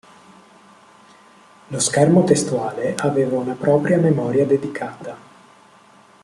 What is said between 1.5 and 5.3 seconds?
Lo schermo testuale aveva una propria memoria dedicata.